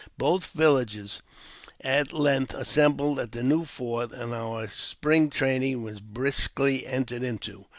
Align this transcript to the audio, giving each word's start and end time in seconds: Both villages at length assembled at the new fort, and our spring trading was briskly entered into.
Both 0.17 0.47
villages 0.47 1.21
at 1.81 2.11
length 2.11 2.55
assembled 2.55 3.19
at 3.19 3.33
the 3.33 3.43
new 3.43 3.65
fort, 3.65 4.11
and 4.11 4.33
our 4.33 4.67
spring 4.67 5.29
trading 5.29 5.83
was 5.83 5.99
briskly 6.01 6.87
entered 6.87 7.21
into. 7.21 7.67